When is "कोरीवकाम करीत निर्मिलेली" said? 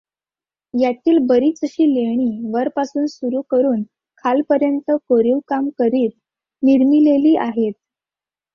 5.09-7.35